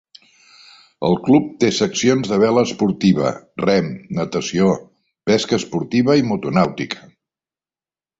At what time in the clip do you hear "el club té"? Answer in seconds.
1.07-1.67